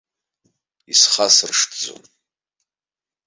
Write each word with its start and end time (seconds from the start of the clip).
Исхасыршҭӡам! 0.91 2.03